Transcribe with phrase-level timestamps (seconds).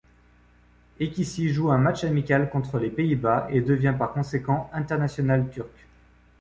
[0.99, 5.69] Ekici joue un match amical contre les Pays-Bas et devient par conséquent international turc.